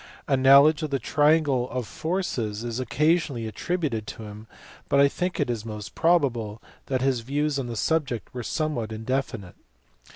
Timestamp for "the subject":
7.67-8.33